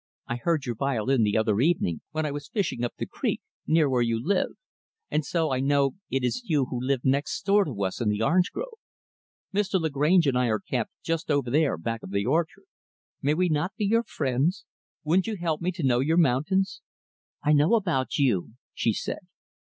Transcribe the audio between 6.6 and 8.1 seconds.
who live next door to us in